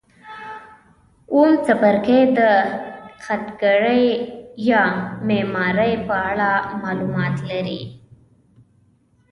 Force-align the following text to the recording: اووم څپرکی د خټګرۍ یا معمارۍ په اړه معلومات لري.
اووم 1.31 1.51
څپرکی 1.65 2.19
د 2.37 2.39
خټګرۍ 3.23 4.05
یا 4.69 4.83
معمارۍ 5.27 5.93
په 6.07 6.15
اړه 6.29 6.51
معلومات 6.81 7.35
لري. 7.49 7.81